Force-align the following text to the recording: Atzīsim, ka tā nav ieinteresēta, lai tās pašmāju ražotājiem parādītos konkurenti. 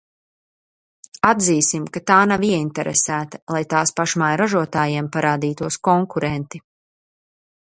Atzīsim, 1.31 1.83
ka 1.97 2.01
tā 2.11 2.17
nav 2.31 2.45
ieinteresēta, 2.47 3.41
lai 3.57 3.61
tās 3.75 3.93
pašmāju 4.01 4.41
ražotājiem 4.43 5.11
parādītos 5.17 5.79
konkurenti. 5.91 6.63